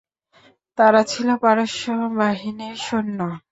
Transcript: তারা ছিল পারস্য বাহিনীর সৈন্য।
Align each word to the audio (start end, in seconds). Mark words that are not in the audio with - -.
তারা 0.77 1.01
ছিল 1.03 1.27
পারস্য 1.43 1.83
বাহিনীর 2.17 2.75
সৈন্য। 2.85 3.19